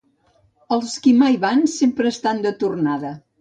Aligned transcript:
Els 0.77 0.95
que 1.03 1.13
mai 1.19 1.37
van, 1.43 1.61
sempre 1.75 2.11
estan 2.13 2.43
de 2.47 2.55
tornada. 2.65 3.15